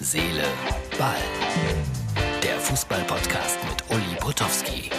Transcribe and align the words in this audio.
Seele, 0.00 0.44
Ball. 0.96 1.16
Der 2.40 2.56
Fußball-Podcast 2.60 3.58
mit 3.68 3.82
Uli 3.90 4.16
Potowski. 4.20 4.90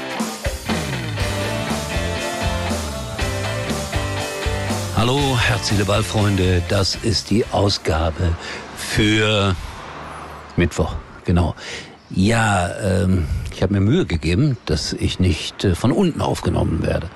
Hallo, 4.98 5.38
Herz, 5.40 5.70
Seele, 5.70 5.86
Ball, 5.86 6.04
Freunde. 6.04 6.62
Das 6.68 6.96
ist 6.96 7.30
die 7.30 7.46
Ausgabe 7.54 8.36
für 8.76 9.56
Mittwoch. 10.58 10.94
Genau. 11.24 11.56
Ja, 12.10 12.70
ähm, 12.82 13.26
ich 13.54 13.64
habe 13.64 13.76
mir 13.76 13.80
Mühe 13.80 14.06
gegeben, 14.06 14.58
dass 14.66 14.92
ich 14.92 15.22
nicht 15.22 15.64
äh, 15.64 15.76
von 15.76 15.94
unten 15.94 16.20
aufgenommen 16.20 16.84
werde. 16.84 17.10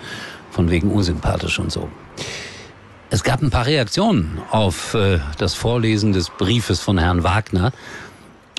Von 0.51 0.71
wegen 0.71 0.89
unsympathisch 0.89 1.59
und 1.59 1.69
so. 1.69 1.89
Es 3.13 3.23
gab 3.23 3.43
ein 3.43 3.51
paar 3.51 3.67
Reaktionen 3.67 4.39
auf 4.49 4.95
äh, 4.95 5.19
das 5.37 5.53
Vorlesen 5.53 6.13
des 6.13 6.31
Briefes 6.31 6.79
von 6.79 6.97
Herrn 6.97 7.21
Wagner. 7.23 7.71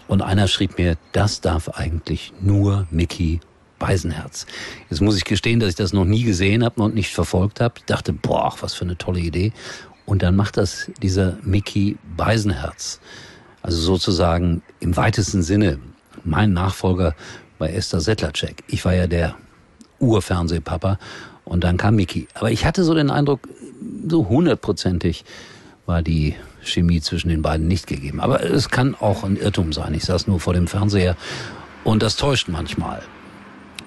Und 0.07 0.23
einer 0.23 0.47
schrieb 0.47 0.79
mir, 0.79 0.97
das 1.11 1.41
darf 1.41 1.71
eigentlich 1.71 2.33
nur 2.41 2.87
Mickey 2.93 3.41
Beisenherz. 3.81 4.47
Jetzt 4.91 5.01
muss 5.01 5.17
ich 5.17 5.25
gestehen, 5.25 5.59
dass 5.59 5.71
ich 5.71 5.75
das 5.75 5.93
noch 5.93 6.05
nie 6.05 6.23
gesehen 6.23 6.63
habe 6.63 6.81
und 6.85 6.95
nicht 6.95 7.13
verfolgt 7.13 7.61
habe. 7.61 7.75
Ich 7.79 7.85
dachte, 7.87 8.13
boah, 8.13 8.55
was 8.61 8.75
für 8.75 8.85
eine 8.85 8.97
tolle 8.97 9.19
Idee. 9.19 9.53
Und 10.07 10.23
dann 10.23 10.37
macht 10.37 10.57
das 10.57 10.89
dieser 11.03 11.37
Mickey 11.43 11.99
Beisenherz. 12.17 13.01
Also 13.61 13.81
sozusagen 13.81 14.63
im 14.79 14.97
weitesten 14.97 15.43
Sinne 15.43 15.81
mein 16.23 16.53
Nachfolger 16.53 17.17
bei 17.59 17.71
Esther 17.71 18.01
Settlercheck. 18.01 18.63
Ich 18.69 18.85
war 18.85 18.95
ja 18.95 19.09
der 19.09 19.35
Urfernsehpapa 19.99 21.01
und 21.45 21.65
dann 21.65 21.77
kam 21.77 21.97
Mickey. 21.97 22.29
Aber 22.35 22.53
ich 22.53 22.65
hatte 22.65 22.85
so 22.85 22.95
den 22.95 23.11
Eindruck, 23.11 23.49
so 24.09 24.29
hundertprozentig 24.29 25.25
war 25.87 26.03
die 26.03 26.35
Chemie 26.63 27.01
zwischen 27.01 27.29
den 27.29 27.43
beiden 27.43 27.69
nicht 27.69 27.87
gegeben. 27.87 28.21
Aber 28.21 28.43
es 28.43 28.71
kann 28.71 28.95
auch 28.95 29.25
ein 29.25 29.37
Irrtum 29.37 29.73
sein. 29.73 29.95
Ich 29.95 30.05
saß 30.05 30.27
nur 30.27 30.41
vor 30.41 30.55
dem 30.55 30.67
Fernseher 30.67 31.17
und 31.85 32.03
das 32.03 32.17
täuscht 32.17 32.49
manchmal. 32.49 33.03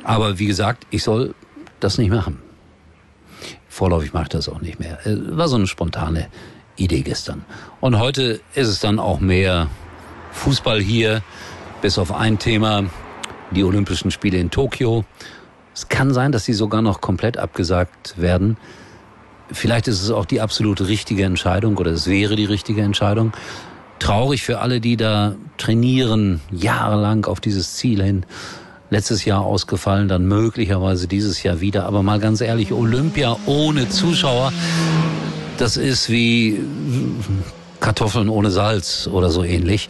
Aber 0.04 0.40
wie 0.40 0.46
gesagt, 0.46 0.86
ich 0.90 1.04
soll 1.04 1.34
das 1.80 1.98
nicht 1.98 2.12
machen. 2.12 2.40
Vorläufig 3.68 4.14
mache 4.14 4.24
ich 4.24 4.30
das 4.30 4.50
auch 4.50 4.62
nicht 4.62 4.80
mehr. 4.80 5.00
War 5.06 5.48
so 5.48 5.56
eine 5.56 5.68
spontane 5.68 6.28
Idee 6.78 7.02
gestern. 7.02 7.46
Und 7.82 8.00
heute 8.00 8.40
ist 8.56 8.68
es 8.68 8.80
dann 8.80 9.00
auch 9.00 9.20
mehr 9.20 9.68
Fußball 10.32 10.80
hier, 10.80 11.24
bis 11.82 11.98
auf 11.98 12.14
ein 12.14 12.40
Thema, 12.40 12.86
die 13.52 13.64
Olympischen 13.64 14.12
Spiele 14.12 14.38
in 14.38 14.50
Tokio. 14.50 15.06
Es 15.74 15.90
kann 15.90 16.14
sein, 16.14 16.32
dass 16.32 16.46
sie 16.46 16.54
sogar 16.54 16.82
noch 16.82 17.02
komplett 17.02 17.38
abgesagt 17.38 18.16
werden. 18.18 18.58
Vielleicht 19.52 19.88
ist 19.88 20.02
es 20.02 20.12
auch 20.12 20.26
die 20.26 20.42
absolut 20.42 20.82
richtige 20.82 21.24
Entscheidung 21.24 21.78
oder 21.78 21.92
es 21.92 22.08
wäre 22.08 22.36
die 22.36 22.46
richtige 22.46 22.82
Entscheidung. 22.82 23.32
Traurig 24.00 24.44
für 24.44 24.60
alle, 24.60 24.82
die 24.82 24.98
da 24.98 25.36
trainieren, 25.58 26.42
jahrelang 26.52 27.26
auf 27.26 27.40
dieses 27.40 27.76
Ziel 27.76 28.04
hin. 28.04 28.26
Letztes 28.90 29.26
Jahr 29.26 29.42
ausgefallen, 29.42 30.08
dann 30.08 30.26
möglicherweise 30.28 31.08
dieses 31.08 31.44
Jahr 31.44 31.62
wieder. 31.62 31.86
Aber 31.86 32.04
mal 32.04 32.20
ganz 32.20 32.42
ehrlich, 32.42 32.72
Olympia 32.72 33.38
ohne 33.46 33.90
Zuschauer, 33.90 34.54
das 35.58 35.78
ist 35.78 36.10
wie 36.10 36.60
Kartoffeln 37.80 38.30
ohne 38.30 38.52
Salz 38.52 39.10
oder 39.12 39.30
so 39.30 39.44
ähnlich. 39.44 39.90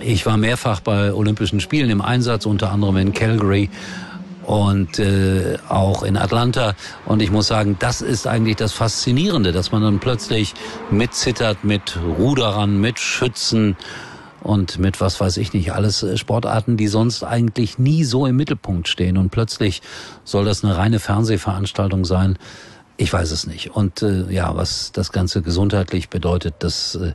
Ich 0.00 0.26
war 0.26 0.36
mehrfach 0.36 0.80
bei 0.80 1.12
Olympischen 1.12 1.60
Spielen 1.60 1.90
im 1.90 2.00
Einsatz, 2.00 2.46
unter 2.46 2.70
anderem 2.72 2.96
in 2.96 3.12
Calgary 3.12 3.70
und 4.50 4.98
äh, 4.98 5.58
auch 5.68 6.02
in 6.02 6.16
Atlanta. 6.16 6.74
Und 7.06 7.22
ich 7.22 7.30
muss 7.30 7.46
sagen, 7.46 7.76
das 7.78 8.02
ist 8.02 8.26
eigentlich 8.26 8.56
das 8.56 8.72
Faszinierende, 8.72 9.52
dass 9.52 9.70
man 9.70 9.80
dann 9.80 10.00
plötzlich 10.00 10.54
mitzittert 10.90 11.62
mit 11.62 11.96
Ruderern, 12.18 12.80
mit 12.80 12.98
Schützen 12.98 13.76
und 14.42 14.80
mit 14.80 15.00
was 15.00 15.20
weiß 15.20 15.36
ich 15.36 15.52
nicht, 15.52 15.72
alles 15.72 16.02
äh, 16.02 16.16
Sportarten, 16.16 16.76
die 16.76 16.88
sonst 16.88 17.22
eigentlich 17.22 17.78
nie 17.78 18.02
so 18.02 18.26
im 18.26 18.34
Mittelpunkt 18.34 18.88
stehen. 18.88 19.18
Und 19.18 19.30
plötzlich 19.30 19.82
soll 20.24 20.44
das 20.46 20.64
eine 20.64 20.76
reine 20.76 20.98
Fernsehveranstaltung 20.98 22.04
sein. 22.04 22.36
Ich 22.96 23.12
weiß 23.12 23.30
es 23.30 23.46
nicht. 23.46 23.70
Und 23.76 24.02
äh, 24.02 24.32
ja, 24.32 24.56
was 24.56 24.90
das 24.90 25.12
Ganze 25.12 25.42
gesundheitlich 25.42 26.08
bedeutet, 26.08 26.56
das 26.58 26.96
äh, 26.96 27.12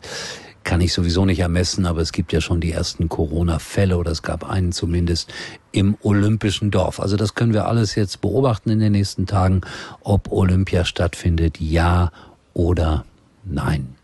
kann 0.65 0.81
ich 0.81 0.93
sowieso 0.93 1.25
nicht 1.25 1.39
ermessen, 1.39 1.85
aber 1.85 2.01
es 2.01 2.11
gibt 2.11 2.33
ja 2.33 2.41
schon 2.41 2.59
die 2.59 2.71
ersten 2.71 3.07
Corona-Fälle 3.07 3.97
oder 3.97 4.11
es 4.11 4.23
gab 4.23 4.49
einen 4.49 4.71
zumindest 4.71 5.31
im 5.71 5.95
Olympischen 6.01 6.71
Dorf. 6.71 6.99
Also 6.99 7.15
das 7.17 7.35
können 7.35 7.53
wir 7.53 7.67
alles 7.67 7.93
jetzt 7.93 8.19
beobachten 8.19 8.71
in 8.71 8.79
den 8.79 8.91
nächsten 8.91 9.27
Tagen, 9.27 9.61
ob 10.01 10.31
Olympia 10.31 10.83
stattfindet, 10.83 11.61
ja 11.61 12.11
oder 12.53 13.05
nein. 13.45 13.95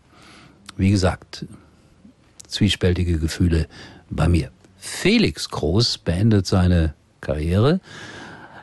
Wie 0.76 0.92
gesagt, 0.92 1.46
zwiespältige 2.46 3.18
Gefühle 3.18 3.66
bei 4.08 4.28
mir. 4.28 4.50
Felix 4.78 5.48
Groß 5.48 5.98
beendet 5.98 6.46
seine 6.46 6.94
Karriere. 7.20 7.80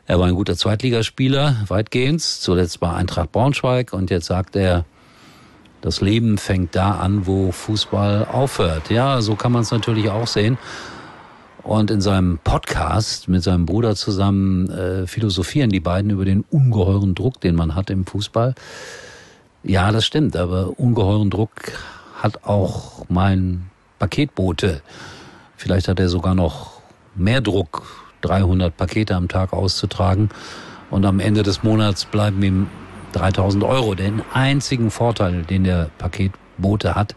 Er 0.05 0.19
war 0.19 0.27
ein 0.27 0.35
guter 0.35 0.55
Zweitligaspieler, 0.55 1.65
weitgehend, 1.67 2.21
zuletzt 2.21 2.79
bei 2.79 2.93
Eintracht 2.93 3.33
Braunschweig 3.33 3.91
und 3.91 4.09
jetzt 4.09 4.27
sagt 4.27 4.55
er, 4.55 4.85
das 5.81 6.01
Leben 6.01 6.37
fängt 6.37 6.75
da 6.75 6.95
an, 6.95 7.25
wo 7.25 7.51
Fußball 7.51 8.25
aufhört. 8.25 8.89
Ja, 8.89 9.21
so 9.21 9.35
kann 9.35 9.51
man 9.51 9.61
es 9.61 9.71
natürlich 9.71 10.09
auch 10.09 10.27
sehen. 10.27 10.57
Und 11.63 11.91
in 11.91 12.01
seinem 12.01 12.39
Podcast 12.43 13.27
mit 13.27 13.43
seinem 13.43 13.65
Bruder 13.65 13.95
zusammen 13.95 14.69
äh, 14.69 15.07
philosophieren 15.07 15.69
die 15.69 15.79
beiden 15.79 16.09
über 16.09 16.25
den 16.25 16.45
ungeheuren 16.49 17.15
Druck, 17.15 17.41
den 17.41 17.55
man 17.55 17.75
hat 17.75 17.89
im 17.89 18.05
Fußball. 18.05 18.55
Ja, 19.63 19.91
das 19.91 20.05
stimmt, 20.05 20.35
aber 20.35 20.79
ungeheuren 20.79 21.29
Druck 21.29 21.73
hat 22.15 22.45
auch 22.45 23.05
mein 23.09 23.69
Paketbote. 23.99 24.81
Vielleicht 25.57 25.89
hat 25.89 25.99
er 25.99 26.09
sogar 26.09 26.33
noch 26.33 26.81
mehr 27.15 27.41
Druck, 27.41 27.83
300 28.21 28.75
Pakete 28.75 29.15
am 29.15 29.27
Tag 29.27 29.53
auszutragen. 29.53 30.29
Und 30.89 31.05
am 31.05 31.19
Ende 31.19 31.43
des 31.43 31.61
Monats 31.61 32.05
bleiben 32.05 32.41
ihm 32.41 32.67
3000 33.13 33.63
Euro. 33.63 33.95
Den 33.95 34.21
einzigen 34.33 34.91
Vorteil, 34.91 35.43
den 35.43 35.63
der 35.63 35.89
Paketbote 35.97 36.95
hat, 36.95 37.15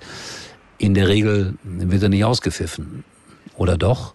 in 0.79 0.95
der 0.95 1.09
Regel 1.09 1.55
wird 1.63 2.03
er 2.03 2.09
nicht 2.09 2.25
ausgepfiffen. 2.25 3.05
Oder 3.57 3.77
doch? 3.77 4.15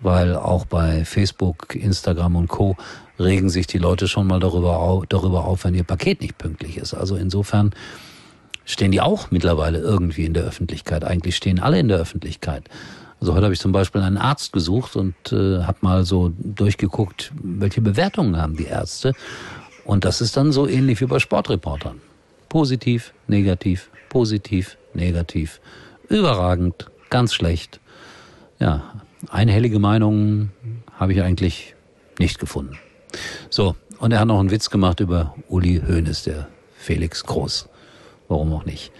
Weil 0.00 0.36
auch 0.36 0.66
bei 0.66 1.04
Facebook, 1.04 1.74
Instagram 1.74 2.36
und 2.36 2.48
Co. 2.48 2.76
regen 3.18 3.48
sich 3.48 3.66
die 3.66 3.78
Leute 3.78 4.08
schon 4.08 4.26
mal 4.26 4.40
darüber 4.40 4.78
auf, 4.78 5.06
darüber 5.08 5.44
auf, 5.44 5.64
wenn 5.64 5.74
ihr 5.74 5.84
Paket 5.84 6.20
nicht 6.20 6.36
pünktlich 6.36 6.76
ist. 6.76 6.92
Also 6.92 7.16
insofern 7.16 7.74
stehen 8.64 8.92
die 8.92 9.00
auch 9.00 9.30
mittlerweile 9.30 9.78
irgendwie 9.78 10.24
in 10.24 10.34
der 10.34 10.44
Öffentlichkeit. 10.44 11.04
Eigentlich 11.04 11.36
stehen 11.36 11.60
alle 11.60 11.78
in 11.78 11.88
der 11.88 11.98
Öffentlichkeit. 11.98 12.68
Also 13.20 13.32
heute 13.34 13.44
habe 13.44 13.54
ich 13.54 13.60
zum 13.60 13.72
Beispiel 13.72 14.02
einen 14.02 14.18
Arzt 14.18 14.52
gesucht 14.52 14.96
und 14.96 15.14
äh, 15.32 15.62
habe 15.62 15.78
mal 15.80 16.04
so 16.04 16.32
durchgeguckt, 16.38 17.32
welche 17.42 17.80
Bewertungen 17.80 18.36
haben 18.36 18.56
die 18.56 18.66
Ärzte. 18.66 19.14
Und 19.84 20.04
das 20.04 20.20
ist 20.20 20.36
dann 20.36 20.52
so 20.52 20.66
ähnlich 20.66 21.00
wie 21.00 21.06
bei 21.06 21.18
Sportreportern. 21.18 22.00
Positiv, 22.48 23.12
negativ, 23.26 23.90
positiv, 24.08 24.76
negativ, 24.94 25.60
überragend, 26.08 26.90
ganz 27.10 27.34
schlecht. 27.34 27.80
Ja, 28.58 29.02
einhellige 29.30 29.78
Meinungen 29.78 30.52
habe 30.98 31.12
ich 31.12 31.22
eigentlich 31.22 31.74
nicht 32.18 32.38
gefunden. 32.38 32.78
So, 33.50 33.76
und 33.98 34.12
er 34.12 34.20
hat 34.20 34.28
noch 34.28 34.40
einen 34.40 34.50
Witz 34.50 34.70
gemacht 34.70 35.00
über 35.00 35.34
Uli 35.48 35.82
Hoeneß, 35.86 36.24
der 36.24 36.48
Felix 36.76 37.24
Groß. 37.24 37.68
Warum 38.28 38.52
auch 38.54 38.64
nicht? 38.64 38.90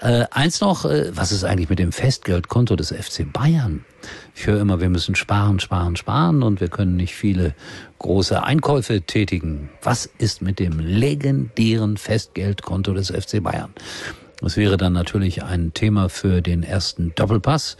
Äh, 0.00 0.26
eins 0.30 0.60
noch, 0.60 0.84
äh, 0.84 1.16
was 1.16 1.32
ist 1.32 1.44
eigentlich 1.44 1.68
mit 1.68 1.78
dem 1.78 1.92
Festgeldkonto 1.92 2.76
des 2.76 2.92
FC 2.92 3.30
Bayern? 3.30 3.84
Ich 4.34 4.46
höre 4.46 4.60
immer, 4.60 4.80
wir 4.80 4.88
müssen 4.88 5.14
sparen, 5.14 5.60
sparen, 5.60 5.96
sparen 5.96 6.42
und 6.42 6.60
wir 6.60 6.68
können 6.68 6.96
nicht 6.96 7.14
viele 7.14 7.54
große 7.98 8.42
Einkäufe 8.42 9.02
tätigen. 9.02 9.68
Was 9.82 10.06
ist 10.18 10.42
mit 10.42 10.58
dem 10.58 10.78
legendären 10.78 11.96
Festgeldkonto 11.96 12.94
des 12.94 13.10
FC 13.10 13.42
Bayern? 13.42 13.72
Das 14.40 14.56
wäre 14.56 14.76
dann 14.76 14.92
natürlich 14.92 15.42
ein 15.42 15.74
Thema 15.74 16.08
für 16.08 16.40
den 16.42 16.62
ersten 16.62 17.12
Doppelpass. 17.14 17.76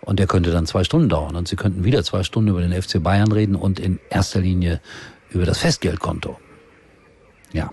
Und 0.00 0.18
der 0.18 0.26
könnte 0.26 0.50
dann 0.50 0.66
zwei 0.66 0.84
Stunden 0.84 1.08
dauern. 1.08 1.36
Und 1.36 1.48
Sie 1.48 1.56
könnten 1.56 1.84
wieder 1.84 2.02
zwei 2.04 2.24
Stunden 2.24 2.50
über 2.50 2.60
den 2.60 2.72
FC 2.72 3.02
Bayern 3.02 3.32
reden 3.32 3.54
und 3.54 3.80
in 3.80 4.00
erster 4.10 4.40
Linie 4.40 4.80
über 5.30 5.46
das 5.46 5.58
Festgeldkonto. 5.58 6.38
Ja. 7.52 7.72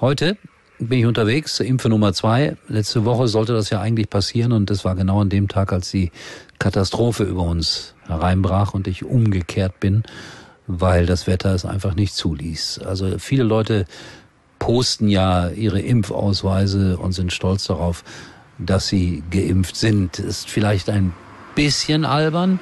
Heute 0.00 0.38
bin 0.80 1.00
ich 1.00 1.06
unterwegs 1.06 1.60
Impfe 1.60 1.88
Nummer 1.88 2.12
zwei. 2.12 2.56
Letzte 2.68 3.04
Woche 3.04 3.28
sollte 3.28 3.52
das 3.52 3.70
ja 3.70 3.80
eigentlich 3.80 4.08
passieren 4.08 4.52
und 4.52 4.70
das 4.70 4.84
war 4.84 4.94
genau 4.94 5.20
an 5.20 5.28
dem 5.28 5.48
Tag, 5.48 5.72
als 5.72 5.90
die 5.90 6.10
Katastrophe 6.58 7.24
über 7.24 7.42
uns 7.42 7.94
hereinbrach 8.06 8.74
und 8.74 8.88
ich 8.88 9.04
umgekehrt 9.04 9.78
bin, 9.78 10.02
weil 10.66 11.06
das 11.06 11.26
Wetter 11.26 11.54
es 11.54 11.64
einfach 11.64 11.94
nicht 11.94 12.14
zuließ. 12.14 12.80
Also 12.84 13.18
viele 13.18 13.44
Leute 13.44 13.84
posten 14.58 15.08
ja 15.08 15.48
ihre 15.48 15.80
Impfausweise 15.80 16.96
und 16.98 17.12
sind 17.12 17.32
stolz 17.32 17.64
darauf, 17.64 18.02
dass 18.58 18.88
sie 18.88 19.22
geimpft 19.30 19.76
sind. 19.76 20.18
Ist 20.18 20.48
vielleicht 20.48 20.90
ein 20.90 21.12
bisschen 21.54 22.04
albern. 22.04 22.58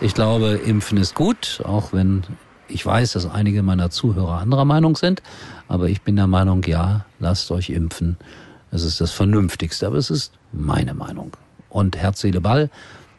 Ich 0.00 0.14
glaube, 0.14 0.60
impfen 0.64 0.98
ist 0.98 1.14
gut, 1.14 1.60
auch 1.64 1.92
wenn 1.92 2.22
ich 2.70 2.84
weiß, 2.84 3.12
dass 3.12 3.28
einige 3.28 3.62
meiner 3.62 3.90
Zuhörer 3.90 4.38
anderer 4.38 4.64
Meinung 4.64 4.96
sind, 4.96 5.22
aber 5.68 5.88
ich 5.88 6.02
bin 6.02 6.16
der 6.16 6.26
Meinung, 6.26 6.62
ja, 6.64 7.04
lasst 7.18 7.50
euch 7.50 7.70
impfen. 7.70 8.16
Es 8.70 8.84
ist 8.84 9.00
das 9.00 9.10
Vernünftigste, 9.10 9.86
aber 9.86 9.96
es 9.96 10.10
ist 10.10 10.32
meine 10.52 10.94
Meinung. 10.94 11.36
Und 11.68 11.96
Herz, 11.96 12.20
Seele, 12.20 12.40
Ball, 12.40 12.70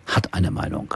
hat 0.05 0.33
eine 0.33 0.51
Meinung. 0.51 0.93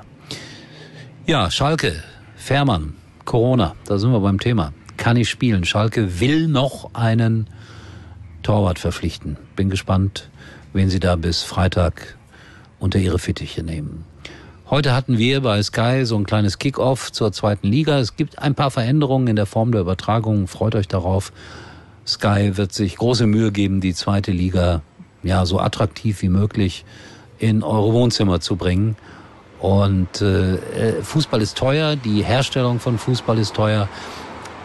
Ja, 1.25 1.51
Schalke, 1.51 2.03
Fährmann, 2.35 2.93
Corona, 3.25 3.75
da 3.85 3.97
sind 3.97 4.11
wir 4.11 4.19
beim 4.19 4.39
Thema. 4.39 4.73
Kann 4.97 5.17
ich 5.17 5.29
spielen? 5.29 5.65
Schalke 5.65 6.19
will 6.19 6.47
noch 6.47 6.93
einen 6.93 7.47
Torwart 8.43 8.79
verpflichten. 8.79 9.37
Bin 9.55 9.69
gespannt, 9.69 10.29
wen 10.73 10.89
sie 10.89 10.99
da 10.99 11.15
bis 11.15 11.43
Freitag 11.43 12.17
unter 12.79 12.99
ihre 12.99 13.19
Fittiche 13.19 13.63
nehmen. 13.63 14.05
Heute 14.75 14.93
hatten 14.93 15.17
wir 15.17 15.39
bei 15.39 15.63
Sky 15.63 16.05
so 16.05 16.17
ein 16.17 16.25
kleines 16.25 16.59
Kickoff 16.59 17.09
zur 17.09 17.31
zweiten 17.31 17.65
Liga. 17.65 17.97
Es 17.97 18.17
gibt 18.17 18.39
ein 18.39 18.55
paar 18.55 18.71
Veränderungen 18.71 19.27
in 19.27 19.37
der 19.37 19.45
Form 19.45 19.71
der 19.71 19.79
Übertragung. 19.79 20.49
Freut 20.49 20.75
euch 20.75 20.89
darauf. 20.89 21.31
Sky 22.05 22.57
wird 22.57 22.73
sich 22.73 22.97
große 22.97 23.25
Mühe 23.25 23.53
geben, 23.53 23.79
die 23.79 23.93
zweite 23.93 24.33
Liga 24.33 24.81
ja 25.23 25.45
so 25.45 25.61
attraktiv 25.61 26.21
wie 26.23 26.27
möglich 26.27 26.83
in 27.39 27.63
eure 27.63 27.93
Wohnzimmer 27.93 28.41
zu 28.41 28.57
bringen. 28.57 28.97
Und 29.61 30.21
äh, 30.21 30.57
Fußball 31.01 31.41
ist 31.41 31.57
teuer, 31.57 31.95
die 31.95 32.25
Herstellung 32.25 32.81
von 32.81 32.97
Fußball 32.97 33.37
ist 33.37 33.55
teuer 33.55 33.87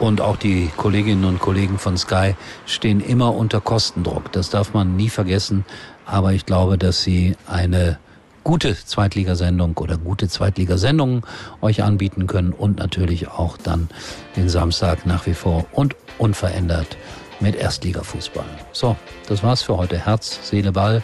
und 0.01 0.21
auch 0.21 0.39
die 0.39 0.71
Kolleginnen 0.77 1.25
und 1.25 1.39
Kollegen 1.39 1.79
von 1.79 1.97
Sky 1.97 2.35
stehen 2.67 3.01
immer 3.01 3.33
unter 3.33 3.61
Kostendruck. 3.61 4.33
Das 4.33 4.51
darf 4.51 4.75
man 4.75 4.97
nie 4.97 5.09
vergessen. 5.09 5.65
Aber 6.05 6.33
ich 6.33 6.47
glaube, 6.47 6.79
dass 6.79 7.01
sie 7.01 7.37
eine 7.47 8.01
gute 8.44 8.76
Zweitligasendung 8.76 9.76
oder 9.76 9.96
gute 9.98 10.28
Zweitligasendungen 10.28 11.22
euch 11.60 11.82
anbieten 11.82 12.26
können 12.26 12.52
und 12.52 12.78
natürlich 12.78 13.28
auch 13.28 13.56
dann 13.56 13.88
den 14.37 14.48
Samstag 14.48 15.06
nach 15.06 15.26
wie 15.26 15.34
vor 15.34 15.66
und 15.72 15.96
unverändert 16.19 16.96
mit 17.40 17.56
Erstligafußball. 17.56 18.44
So, 18.72 18.96
das 19.28 19.42
war's 19.42 19.62
für 19.62 19.76
heute. 19.76 19.98
Herz, 19.98 20.38
Seele, 20.42 20.72
Ball. 20.72 21.02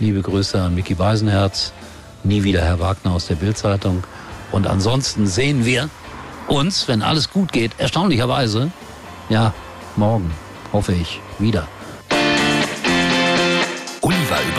Liebe 0.00 0.22
Grüße 0.22 0.60
an 0.60 0.74
Micky 0.74 0.94
Beisenherz. 0.94 1.72
Nie 2.24 2.44
wieder 2.44 2.62
Herr 2.62 2.80
Wagner 2.80 3.12
aus 3.12 3.26
der 3.26 3.36
Bildzeitung. 3.36 4.04
Und 4.50 4.66
ansonsten 4.66 5.26
sehen 5.26 5.64
wir 5.64 5.88
uns, 6.48 6.88
wenn 6.88 7.02
alles 7.02 7.30
gut 7.30 7.52
geht, 7.52 7.72
erstaunlicherweise, 7.78 8.70
ja, 9.28 9.54
morgen, 9.96 10.30
hoffe 10.72 10.92
ich, 10.92 11.20
wieder. 11.38 11.66